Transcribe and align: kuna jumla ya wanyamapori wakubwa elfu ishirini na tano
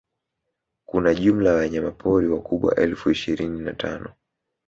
kuna 0.85 1.13
jumla 1.13 1.49
ya 1.49 1.55
wanyamapori 1.55 2.27
wakubwa 2.27 2.75
elfu 2.75 3.09
ishirini 3.11 3.59
na 3.61 3.73
tano 3.73 4.13